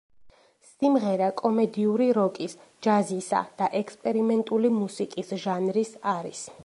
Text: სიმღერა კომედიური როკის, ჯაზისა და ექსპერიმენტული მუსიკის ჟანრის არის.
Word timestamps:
სიმღერა 0.67 1.25
კომედიური 1.41 2.07
როკის, 2.19 2.57
ჯაზისა 2.87 3.43
და 3.61 3.69
ექსპერიმენტული 3.81 4.73
მუსიკის 4.79 5.35
ჟანრის 5.45 5.97
არის. 6.15 6.43